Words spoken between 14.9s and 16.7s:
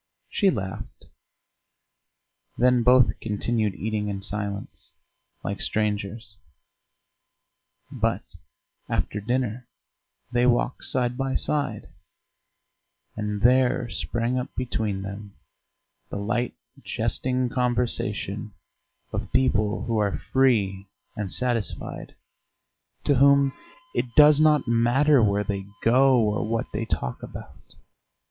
them the light